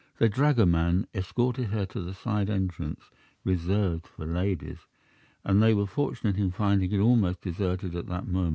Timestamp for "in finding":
6.37-6.91